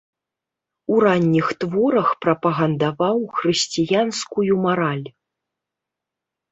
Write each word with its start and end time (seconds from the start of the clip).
У 0.95 1.01
ранніх 1.05 1.47
творах 1.63 2.09
прапагандаваў 2.27 3.17
хрысціянскую 3.37 4.53
мараль. 4.67 5.07